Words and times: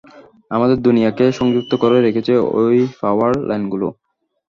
আমাদের 0.51 0.77
দুনিয়াকে 0.81 1.25
সংযুক্ত 1.31 1.71
করে 1.81 1.97
রেখেছে 1.99 2.33
এই 2.65 2.81
পাওয়ার 3.01 3.31
লাইনগুলো। 3.49 3.87